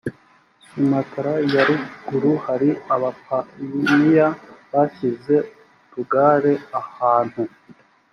[0.65, 4.27] sumatra ya ruguru hari abapayiniya
[4.71, 5.35] bashyize
[5.85, 7.41] utugare ahantu